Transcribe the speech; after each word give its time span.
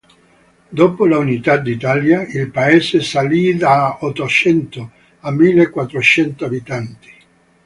Dopo 0.67 1.05
l'unità 1.05 1.57
d'Italia, 1.57 2.23
il 2.25 2.49
paese 2.49 3.01
salì 3.01 3.55
da 3.55 3.99
ottocento 4.01 4.89
a 5.19 5.29
mille 5.31 5.69
quattrocento 5.69 6.43
abitanti. 6.45 7.09